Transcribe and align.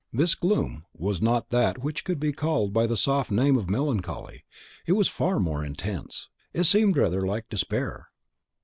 This 0.11 0.33
gloom 0.33 0.83
was 0.95 1.21
not 1.21 1.51
that 1.51 1.83
which 1.83 2.03
could 2.03 2.19
be 2.19 2.31
called 2.33 2.73
by 2.73 2.87
the 2.87 2.97
soft 2.97 3.29
name 3.29 3.55
of 3.55 3.69
melancholy, 3.69 4.45
it 4.87 4.93
was 4.93 5.07
far 5.07 5.39
more 5.39 5.63
intense; 5.63 6.27
it 6.53 6.63
seemed 6.63 6.97
rather 6.97 7.23
like 7.27 7.47
despair. 7.49 8.07